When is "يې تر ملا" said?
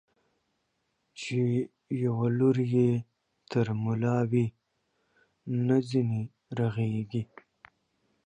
2.73-4.17